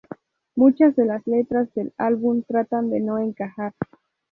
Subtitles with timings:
[0.55, 3.73] Muchas de las letras del álbum tratan de no encajar.